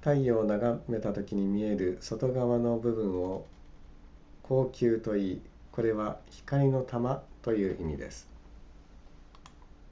[0.00, 3.46] 太陽を眺めたときに見える外側の部分を
[4.42, 8.28] 光球といいこれは光の玉という意味です